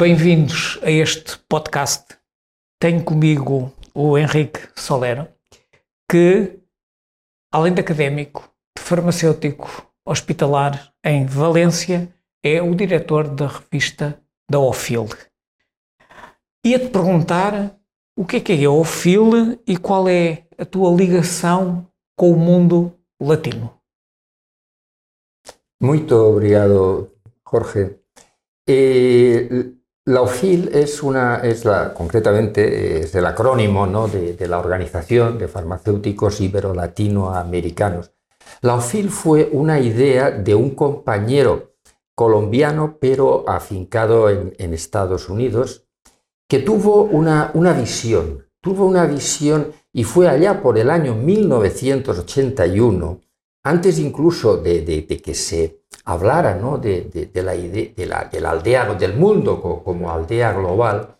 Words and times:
bem-vindos 0.00 0.78
a 0.82 0.90
este 0.90 1.36
podcast. 1.46 2.16
Tenho 2.80 3.04
comigo 3.04 3.70
o 3.94 4.16
Henrique 4.16 4.66
Solero, 4.74 5.28
que, 6.10 6.58
além 7.52 7.74
de 7.74 7.82
académico, 7.82 8.50
de 8.74 8.82
farmacêutico 8.82 9.92
hospitalar 10.02 10.90
em 11.04 11.26
Valência, 11.26 12.08
é 12.42 12.62
o 12.62 12.74
diretor 12.74 13.28
da 13.28 13.46
revista 13.46 14.18
da 14.50 14.58
OFIL. 14.58 15.06
Ia-te 16.64 16.88
perguntar 16.88 17.78
o 18.16 18.24
que 18.24 18.36
é 18.36 18.40
que 18.40 18.52
é 18.54 18.64
a 18.64 18.70
OFIL 18.70 19.60
e 19.66 19.76
qual 19.76 20.08
é 20.08 20.46
a 20.56 20.64
tua 20.64 20.96
ligação 20.96 21.86
com 22.16 22.32
o 22.32 22.38
mundo 22.38 22.98
latino. 23.20 23.78
Muito 25.78 26.14
obrigado, 26.14 27.10
Jorge. 27.46 27.98
Eh, 28.66 29.74
la 30.06 30.22
OFIL 30.22 30.70
es, 30.72 31.02
una, 31.02 31.36
es 31.36 31.64
la, 31.64 31.92
concretamente 31.92 33.00
es 33.00 33.14
el 33.14 33.26
acrónimo 33.26 33.86
¿no? 33.86 34.08
de, 34.08 34.48
la 34.48 34.58
Organización 34.58 35.38
de 35.38 35.46
Farmacéuticos 35.46 36.40
Ibero-Latinoamericanos. 36.40 38.12
La 38.62 38.76
OFIL 38.76 39.10
fue 39.10 39.50
una 39.52 39.78
idea 39.78 40.30
de 40.30 40.54
un 40.54 40.70
compañero 40.70 41.74
colombiano, 42.14 42.96
pero 43.00 43.44
afincado 43.48 44.30
en, 44.30 44.74
Estados 44.74 45.28
Unidos, 45.28 45.86
que 46.48 46.60
tuvo 46.60 47.02
una, 47.02 47.50
una 47.54 47.72
visión, 47.72 48.46
tuvo 48.60 48.86
una 48.86 49.06
visión 49.06 49.72
y 49.92 50.04
fue 50.04 50.28
allá 50.28 50.62
por 50.62 50.78
el 50.78 50.90
año 50.90 51.14
1981, 51.14 53.20
antes 53.62 53.98
incluso 53.98 54.56
de, 54.56 54.80
de 54.82 55.18
que 55.18 55.34
se 55.34 55.79
hablara 56.10 56.56
¿no? 56.56 56.78
de, 56.78 57.30
la 57.34 57.54
idea, 57.54 57.92
la, 58.06 58.24
de, 58.24 58.40
la, 58.40 58.50
aldea 58.50 58.94
del 58.94 59.14
mundo 59.16 59.60
como, 59.62 59.84
como 59.84 60.10
aldea 60.10 60.52
global, 60.52 61.16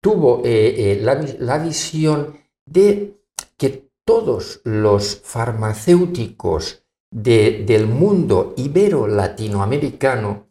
tuvo 0.00 0.42
eh, 0.44 0.92
eh, 0.92 0.98
la, 1.02 1.14
la, 1.38 1.58
visión 1.58 2.36
de 2.64 3.20
que 3.56 3.90
todos 4.04 4.60
los 4.64 5.20
farmacéuticos 5.22 6.84
del 7.10 7.86
mundo 7.88 8.54
ibero-latinoamericano, 8.56 10.46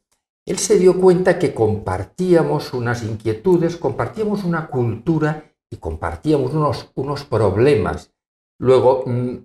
él 0.45 0.57
se 0.57 0.77
dio 0.77 0.99
cuenta 0.99 1.39
que 1.39 1.53
compartíamos 1.53 2.73
unas 2.73 3.01
inquietudes, 3.03 3.77
compartíamos 3.77 4.43
una 4.43 4.67
cultura 4.67 5.53
y 5.71 5.77
compartíamos 5.77 6.53
unos, 6.53 6.91
unos 6.95 7.23
problemas. 7.23 8.11
Luego, 8.59 9.03
mm, 9.05 9.35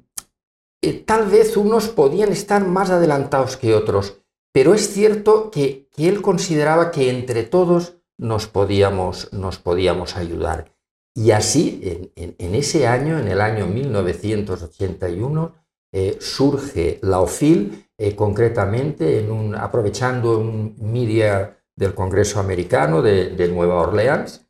eh, 0.82 1.04
tal 1.06 1.28
vez 1.30 1.56
unos 1.56 1.88
podían 1.88 2.32
estar 2.32 2.66
más 2.66 2.90
adelantados 2.90 3.56
que 3.56 3.74
otros, 3.74 4.23
pero 4.54 4.72
es 4.72 4.92
cierto 4.92 5.50
que, 5.50 5.88
él 5.96 6.22
consideraba 6.22 6.92
que 6.92 7.10
entre 7.10 7.42
todos 7.42 7.96
nos 8.16 8.46
podíamos, 8.46 9.32
nos 9.32 9.58
podíamos 9.58 10.16
ayudar. 10.16 10.72
Y 11.12 11.32
así, 11.32 12.12
en, 12.14 12.54
ese 12.54 12.86
año, 12.86 13.18
en 13.18 13.26
el 13.26 13.40
año 13.40 13.66
1981, 13.66 15.54
eh, 15.92 16.16
surge 16.20 17.00
la 17.02 17.20
OFIL, 17.20 17.88
eh, 17.98 18.14
concretamente 18.14 19.26
aprovechando 19.56 20.38
un 20.38 20.76
media 20.80 21.58
del 21.74 21.94
Congreso 21.94 22.38
americano 22.38 23.02
de, 23.02 23.30
de 23.30 23.48
Nueva 23.48 23.80
Orleans. 23.80 24.46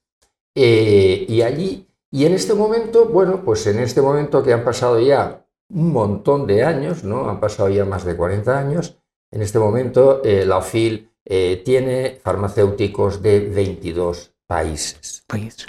Eh, 0.55 1.25
y 1.27 1.41
allí, 1.41 1.89
y 2.11 2.27
en 2.27 2.35
este 2.35 2.53
momento, 2.53 3.07
bueno, 3.07 3.43
pues 3.43 3.67
en 3.67 3.79
este 3.79 4.03
momento 4.03 4.43
que 4.43 4.53
han 4.53 4.65
pasado 4.65 5.01
ya 5.01 5.47
un 5.71 5.93
montón 5.93 6.47
de 6.47 6.63
años, 6.63 7.05
¿no? 7.05 7.29
Han 7.31 7.41
pasado 7.41 7.71
ya 7.71 7.87
más 7.87 8.05
de 8.05 8.17
40 8.17 8.59
años. 8.59 8.99
En 9.35 9.43
este 9.43 9.59
momento, 9.59 10.23
eh, 10.23 10.45
la 10.47 10.59
OFIL 10.59 11.11
eh, 11.25 11.61
tiene 11.65 12.21
farmacéuticos 12.23 13.21
de 13.21 13.41
22 13.41 14.33
países. 14.47 15.25
Países. 15.27 15.67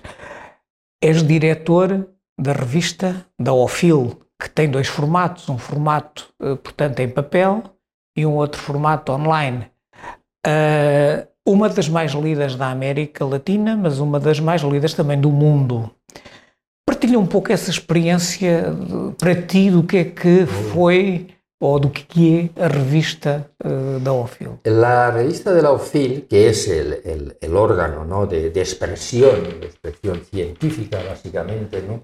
És 1.02 1.26
diretor 1.26 2.16
da 2.38 2.54
revista 2.54 3.26
da 3.40 3.54
OFIL, 3.54 4.20
que 4.40 4.50
tem 4.52 4.70
dois 4.70 4.88
formatos, 4.88 5.50
um 5.50 5.58
formato, 5.58 6.32
eh, 6.44 6.54
portanto, 6.56 7.00
em 7.00 7.10
papel 7.10 7.64
e 8.16 8.24
um 8.24 8.36
outro 8.36 8.62
formato 8.62 9.12
online. 9.12 9.66
Uh, 10.46 11.26
uma 11.44 11.68
das 11.68 11.90
mais 11.90 12.12
lidas 12.12 12.56
da 12.56 12.70
América 12.70 13.26
Latina, 13.26 13.76
mas 13.76 13.98
uma 14.00 14.20
das 14.20 14.40
mais 14.40 14.62
lidas 14.62 14.94
também 14.94 15.20
do 15.20 15.32
mundo. 15.32 15.90
Partilha 16.88 17.18
um 17.18 17.26
pouco 17.26 17.52
essa 17.52 17.72
experiência 17.72 18.66
para 19.18 19.42
ti 19.42 19.72
do 19.72 19.82
que 19.82 19.98
é 19.98 20.04
que 20.04 20.46
foi 20.46 21.36
o 21.60 21.80
do 21.80 21.90
que 21.90 22.52
é 22.58 22.66
a 22.66 22.68
revista 22.68 23.50
uh, 23.64 24.00
da 24.00 24.12
OFIL. 24.14 24.60
La 24.66 25.10
revista 25.12 25.54
de 25.54 25.62
la 25.62 25.72
OFIL, 25.72 26.28
que 26.28 26.50
es 26.50 26.68
el, 26.68 27.38
el 27.40 27.56
órgano 27.56 28.04
¿no? 28.04 28.28
de, 28.28 28.50
de, 28.50 28.60
expresión, 28.60 29.60
de 29.62 29.68
expresión 29.68 30.22
científica 30.26 31.02
básicamente, 31.04 31.82
¿no? 31.82 32.04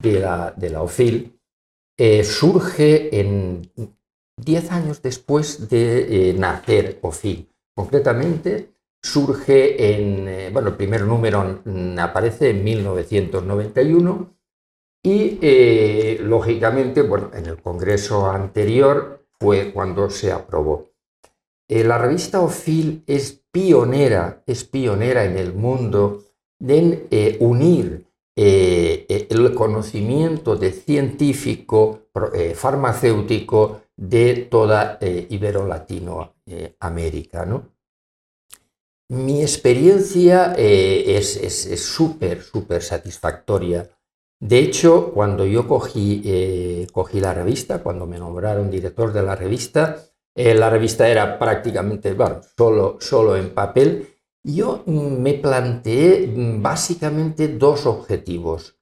de, 0.00 0.20
la, 0.20 0.52
de 0.56 0.70
la 0.70 0.82
OFIL, 0.82 1.38
eh, 1.98 2.24
surge 2.24 3.20
en 3.20 3.70
10 4.36 4.72
años 4.72 5.02
después 5.02 5.68
de 5.68 6.30
eh, 6.30 6.32
nacer 6.34 6.98
OFIL. 7.02 7.48
Concretamente, 7.74 8.72
surge 9.02 9.94
en, 9.94 10.28
eh, 10.28 10.50
bueno, 10.52 10.68
el 10.68 10.76
primer 10.76 11.02
número 11.02 11.62
aparece 11.98 12.50
en 12.50 12.64
1991 12.64 14.39
y 15.02 15.38
eh, 15.40 16.18
lógicamente, 16.22 17.00
bueno, 17.02 17.30
en 17.34 17.46
el 17.46 17.62
congreso 17.62 18.30
anterior 18.30 19.26
fue 19.38 19.72
cuando 19.72 20.10
se 20.10 20.30
aprobó. 20.30 20.90
Eh, 21.68 21.84
la 21.84 21.96
revista 21.96 22.42
OFIL 22.42 23.02
es 23.06 23.42
pionera, 23.50 24.42
es 24.46 24.64
pionera 24.64 25.24
en 25.24 25.38
el 25.38 25.54
mundo 25.54 26.22
en 26.60 27.06
eh, 27.10 27.38
unir 27.40 28.10
el 28.36 29.54
conocimiento 29.54 30.54
de 30.56 30.72
científico, 30.72 32.08
farmacéutico 32.54 33.82
de 33.94 34.48
toda 34.50 34.98
Ibero-Latinoamérica, 35.00 37.44
¿no? 37.44 37.68
Mi 39.10 39.42
experiencia 39.42 40.54
es 40.54 41.82
súper, 41.82 42.42
súper 42.42 42.82
satisfactoria. 42.82 43.90
De 44.40 44.58
hecho, 44.58 45.12
cuando 45.12 45.44
yo 45.44 45.68
cogí, 45.68 46.22
eh, 46.24 46.86
cogí, 46.92 47.20
la 47.20 47.34
revista, 47.34 47.82
cuando 47.82 48.06
me 48.06 48.18
nombraron 48.18 48.70
director 48.70 49.12
de 49.12 49.22
la 49.22 49.36
revista, 49.36 49.96
eh, 50.34 50.54
la 50.54 50.70
revista 50.70 51.08
era 51.08 51.38
prácticamente, 51.38 52.16
solo, 52.56 52.96
solo 53.00 53.36
en 53.36 53.52
papel, 53.52 54.08
yo 54.42 54.82
me 54.86 55.34
planteé 55.34 56.26
mm, 56.26 56.62
básicamente 56.62 57.48
dos 57.48 57.84
objetivos. 57.84 58.78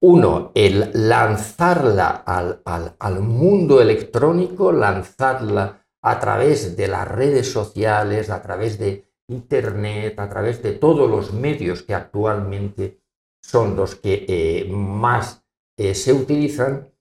Uno, 0.00 0.50
el 0.54 0.90
lanzarla 0.92 2.08
al, 2.08 2.60
al, 2.64 2.96
al 2.98 3.20
mundo 3.20 3.80
electrónico, 3.80 4.72
lanzarla 4.72 5.86
a 6.02 6.18
través 6.18 6.76
de 6.76 6.88
las 6.88 7.06
redes 7.06 7.50
sociales, 7.50 8.28
a 8.28 8.42
través 8.42 8.78
de 8.78 9.04
Internet, 9.28 10.18
a 10.18 10.28
través 10.28 10.62
de 10.62 10.72
todos 10.72 11.08
los 11.08 11.32
medios 11.32 11.82
que 11.82 11.94
actualmente 11.94 13.00
son 13.46 13.76
los 13.76 13.94
que 13.94 14.26
eh, 14.28 14.68
más 14.68 15.44
eh, 15.76 15.94
se 15.94 16.12
utilizan 16.12 16.92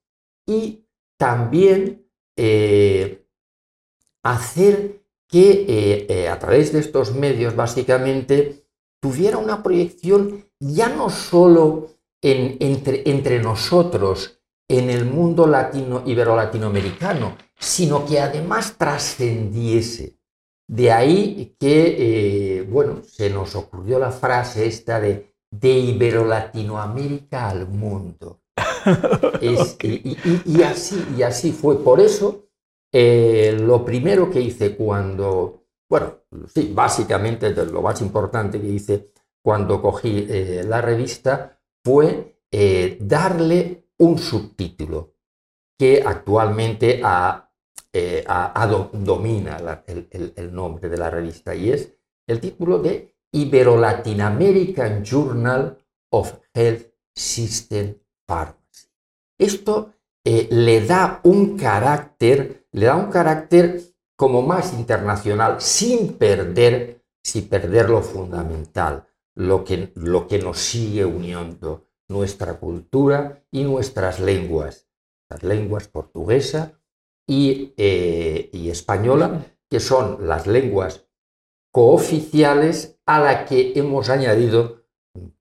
y 0.46 0.86
también 1.18 2.08
eh, 2.38 3.26
hacer 4.24 5.02
que 5.28 6.28
a 6.32 6.38
través 6.38 6.72
de 6.72 6.80
estos 6.80 7.14
medios 7.16 7.56
básicamente 7.56 8.68
tuviera 9.02 9.38
una 9.38 9.64
proyección 9.64 10.46
ya 10.60 10.88
no 10.88 11.10
solo 11.10 11.90
en, 12.22 12.58
entre, 12.60 13.10
entre 13.10 13.42
nosotros 13.42 14.40
en 14.70 14.90
el 14.90 15.06
mundo 15.06 15.48
latino 15.48 16.04
ibero-latinoamericano, 16.06 17.38
sino 17.60 18.06
que 18.06 18.20
además 18.20 18.78
trascendiese. 18.78 20.18
De 20.68 20.92
ahí 20.92 21.56
que, 21.60 22.66
bueno, 22.70 23.02
se 23.04 23.30
nos 23.30 23.56
ocurrió 23.56 24.00
la 24.00 24.12
frase 24.12 24.68
esta 24.68 25.00
de 25.00 25.35
de 25.60 25.70
Ibero-Latinoamérica 25.70 27.50
al 27.50 27.68
mundo. 27.68 28.42
es, 29.42 29.78
y, 29.82 30.18
y, 30.24 30.42
y, 30.46 30.64
así, 30.64 31.04
y 31.18 31.24
así 31.24 31.52
fue. 31.52 31.84
Por 31.84 32.00
eso, 32.00 32.50
eh, 32.92 33.58
lo 33.60 33.84
primero 33.84 34.30
que 34.30 34.42
hice 34.42 34.76
cuando, 34.76 35.66
bueno, 35.90 36.20
sí, 36.54 36.72
básicamente 36.74 37.52
lo 37.66 37.82
más 37.82 38.02
importante 38.02 38.60
que 38.60 38.68
hice 38.68 39.08
cuando 39.44 39.82
cogí 39.82 40.26
eh, 40.30 40.64
la 40.68 40.82
revista 40.82 41.60
fue 41.84 42.40
eh, 42.52 42.98
darle 43.00 43.90
un 44.00 44.18
subtítulo 44.18 45.14
que 45.78 46.02
actualmente 46.06 47.02
a, 47.04 47.52
a 48.28 48.68
do, 48.68 48.90
domina 48.94 49.60
la, 49.60 49.84
el, 49.88 50.08
el, 50.12 50.34
el, 50.36 50.54
nombre 50.54 50.90
de 50.90 50.98
la 50.98 51.10
revista 51.10 51.56
y 51.56 51.72
es 51.72 51.94
el 52.28 52.40
título 52.40 52.80
de 52.80 53.15
Ibero-Latin 53.36 54.22
American 54.22 55.04
Journal 55.04 55.78
of 56.12 56.34
Health 56.54 56.88
System 57.14 57.98
Pharmacy. 58.26 58.88
Esto 59.38 59.94
eh, 60.24 60.48
le 60.50 60.86
da 60.86 61.20
un 61.24 61.58
carácter, 61.58 62.68
le 62.72 62.86
da 62.86 62.96
un 62.96 63.12
carácter 63.12 63.82
como 64.16 64.42
más 64.42 64.74
internacional, 64.74 65.60
sin 65.60 66.14
perder, 66.14 67.04
sin 67.22 67.50
perder 67.50 67.90
lo 67.90 68.02
fundamental, 68.02 69.06
lo 69.36 69.66
que, 69.66 69.92
lo 69.96 70.28
que 70.28 70.40
nos 70.40 70.60
sigue 70.60 71.04
uniendo, 71.04 71.88
nuestra 72.08 72.54
cultura 72.54 73.44
y 73.52 73.66
nuestras 73.66 74.20
lenguas, 74.22 74.88
las 75.30 75.44
lenguas 75.44 75.90
portuguesa 75.90 76.80
y, 77.28 77.74
eh, 77.76 78.50
y 78.54 78.70
española, 78.70 79.46
que 79.70 79.82
son 79.82 80.26
las 80.28 80.48
lenguas 80.48 81.06
cooficiales 81.76 82.98
a 83.06 83.20
la 83.20 83.44
que 83.44 83.74
hemos 83.76 84.10
añadido 84.10 84.86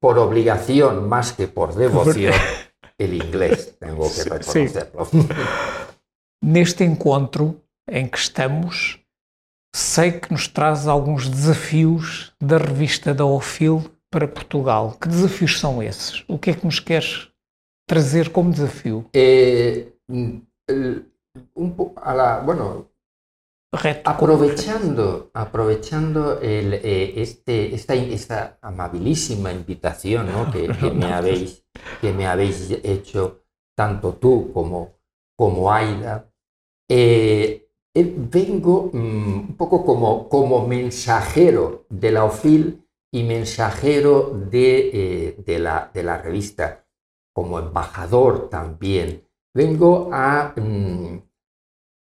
por 0.01 0.19
obligación 0.19 1.09
más 1.09 1.33
que 1.33 1.47
por 1.47 1.77
devoción 1.77 2.35
el 2.99 3.15
inglés, 3.15 3.77
tengo 3.79 4.11
que 4.13 4.25
reconocerlo. 4.25 5.07
Neste 6.43 6.83
encontro 6.83 7.63
em 7.89 8.09
que 8.09 8.19
estamos, 8.19 8.99
sei 9.77 10.11
que 10.11 10.33
nos 10.33 10.49
traz 10.49 10.89
alguns 10.89 11.29
desafios 11.29 12.33
da 12.41 12.59
revista 12.59 13.15
da 13.15 13.25
OFIL 13.25 13.89
para 14.11 14.27
Portugal. 14.27 14.99
Que 15.01 15.07
desafios 15.07 15.61
são 15.61 15.81
esses? 15.81 16.25
O 16.27 16.37
que 16.37 16.51
é 16.51 16.55
que 16.55 16.67
nos 16.67 16.81
queres 16.81 17.29
trazer 17.89 18.31
como 18.31 18.51
desafio? 18.51 19.09
Eh, 19.15 19.87
un, 20.09 20.43
a 21.95 22.13
la, 22.13 22.41
bueno, 22.41 22.89
Reto. 23.77 24.11
Aprovechando, 24.11 25.31
aprovechando 25.35 26.41
el, 26.41 26.75
eh, 26.75 27.21
este, 27.21 27.75
esta, 27.75 27.95
esta, 27.95 28.59
amabilísima 28.63 29.53
invitación 29.53 30.31
¿no? 30.33 30.51
que, 30.51 30.69
que, 30.69 30.91
me 30.93 31.13
habéis, 31.13 31.65
que 32.01 32.13
me 32.13 32.27
habéis 32.27 32.71
hecho, 32.83 33.45
tanto 33.77 34.15
tú 34.15 34.53
como, 34.53 34.99
como 35.37 35.73
Aida, 35.73 36.31
eh, 36.89 37.69
eh, 37.95 38.15
vengo 38.17 38.91
mm, 38.93 39.39
un 39.49 39.57
poco 39.57 39.85
como, 39.85 40.29
como 40.29 40.67
mensajero 40.67 41.87
de 41.89 42.11
la 42.13 42.25
OFIL 42.25 42.87
y 43.13 43.23
mensajero 43.23 44.31
de, 44.51 45.37
de, 45.45 45.59
la, 45.59 45.91
de 45.93 46.03
la 46.03 46.19
revista, 46.19 46.85
como 47.33 47.59
embajador 47.59 48.49
también. 48.49 49.25
Vengo 49.55 50.11
a 50.13 50.53
mm, 50.57 51.19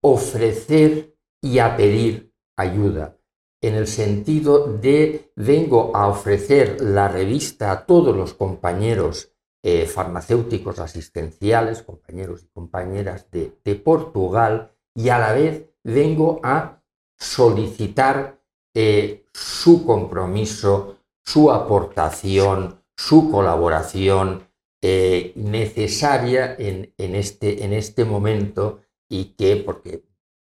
ofrecer 0.03 1.11
y 1.43 1.59
a 1.59 1.77
pedir 1.77 2.33
ayuda, 2.57 3.17
en 3.63 3.75
el 3.75 3.87
sentido 3.87 4.67
de 4.67 5.33
vengo 5.37 5.95
a 5.95 6.09
ofrecer 6.09 6.81
la 6.81 7.09
revista 7.09 7.73
a 7.73 7.87
todos 7.87 8.17
los 8.17 8.35
compañeros 8.35 9.33
eh, 9.63 9.87
farmacéuticos 9.87 10.79
asistenciales, 10.79 11.83
compañeros 11.83 12.45
y 12.45 12.49
compañeras 12.49 13.31
de, 13.31 13.75
Portugal, 13.75 14.73
y 14.95 15.11
a 15.11 15.19
la 15.19 15.33
vez 15.33 15.67
vengo 15.85 16.41
a 16.43 16.83
solicitar 17.19 18.41
eh, 18.75 19.27
su 19.35 19.85
compromiso, 19.85 20.97
su 21.23 21.53
aportación, 21.53 22.83
su 22.97 23.31
colaboración 23.31 24.49
eh, 24.83 25.33
necesaria 25.37 26.57
en, 26.59 26.95
este, 26.97 27.65
en 27.65 27.75
este 27.75 28.07
momento 28.07 28.81
y 29.11 29.35
que, 29.37 29.57
porque, 29.57 30.05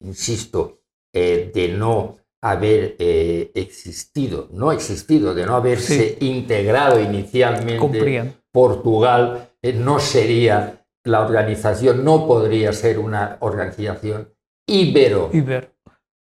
insisto, 0.03 0.81
de 1.13 1.75
no 1.77 2.17
haber 2.41 2.95
existido, 2.99 4.47
no 4.51 4.71
existido, 4.71 5.33
de 5.33 5.45
no 5.45 5.55
haberse 5.55 6.17
integrado 6.21 7.01
inicialmente 7.01 8.33
Portugal 8.51 9.51
eh, 9.61 9.73
no 9.73 9.99
sería 9.99 10.85
la 11.03 11.21
organización, 11.21 12.03
no 12.03 12.27
podría 12.27 12.73
ser 12.73 12.99
una 12.99 13.37
organización 13.39 14.33
ibero, 14.67 15.31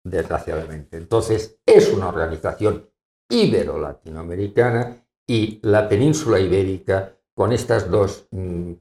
desgraciadamente. 0.04 0.96
Entonces, 0.96 1.60
es 1.66 1.92
una 1.92 2.08
organización 2.08 2.88
ibero-latinoamericana 3.30 5.04
y 5.28 5.60
la 5.62 5.88
península 5.88 6.40
ibérica, 6.40 7.16
con 7.34 7.52
estas 7.52 7.90
dos 7.90 8.26
mm, 8.30 8.72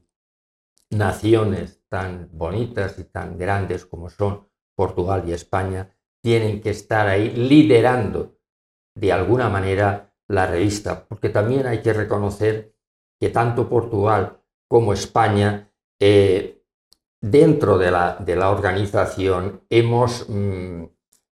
naciones 0.90 1.82
tan 1.88 2.28
bonitas 2.32 2.98
y 2.98 3.04
tan 3.04 3.38
grandes 3.38 3.86
como 3.86 4.08
son 4.10 4.48
Portugal 4.80 5.24
y 5.26 5.32
España, 5.32 5.94
tienen 6.24 6.62
que 6.62 6.70
estar 6.70 7.06
ahí 7.06 7.28
liderando 7.52 8.38
de 8.96 9.12
alguna 9.12 9.50
manera 9.50 10.14
la 10.26 10.46
revista, 10.46 11.04
porque 11.06 11.28
también 11.28 11.66
hay 11.66 11.82
que 11.82 11.92
reconocer 11.92 12.74
que 13.20 13.28
tanto 13.28 13.68
Portugal 13.68 14.38
como 14.70 14.94
España, 14.94 15.70
eh, 16.00 16.62
dentro 17.20 17.76
de 17.76 17.90
la, 17.90 18.50
organización, 18.50 19.66
hemos 19.68 20.26
mm, 20.30 20.84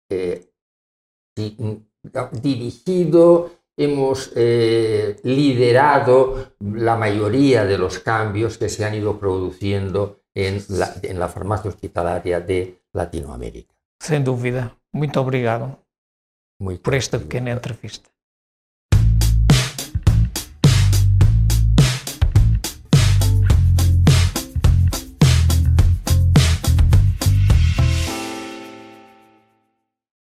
eh, 0.10 0.50
dirigido, 2.32 3.52
hemos 3.78 4.32
eh, 4.38 5.18
liderado 5.24 6.54
la 6.62 6.96
mayoría 6.96 7.66
de 7.66 7.78
los 7.78 8.00
cambios 8.00 8.58
que 8.58 8.70
se 8.70 8.86
han 8.86 8.96
ido 8.96 9.20
produciendo 9.20 10.22
en 10.34 10.64
la, 10.70 10.96
en 11.02 11.18
farmacia 11.30 11.70
hospitalaria 11.70 12.40
de 12.40 12.83
Latinoamérica. 12.94 13.74
Sem 14.02 14.22
dúvida. 14.24 14.72
Muito 14.94 15.20
obrigado 15.20 15.78
Muito 16.60 16.82
por 16.82 16.94
esta 16.94 17.18
pequena 17.20 17.50
entrevista. 17.52 18.13